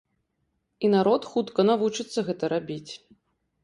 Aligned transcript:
І 0.87 0.91
народ 0.95 1.29
хутка 1.35 1.69
навучыцца 1.71 2.19
гэта 2.31 2.53
рабіць. 2.59 2.91